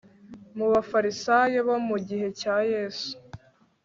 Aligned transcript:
mu 0.57 0.65
bafarisayo 0.73 1.59
bo 1.67 1.77
mu 1.87 1.97
gihe 2.07 2.27
cya 2.39 2.55
yesu 2.71 3.09